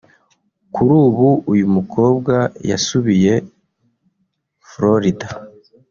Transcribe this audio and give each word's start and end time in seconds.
Kuri 0.73 0.93
ubu 1.05 1.27
uyu 1.51 1.65
mukobwa 1.75 2.35
yasubiye 2.69 3.33
Florida 4.69 5.27